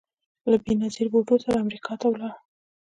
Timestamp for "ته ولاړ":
1.99-2.35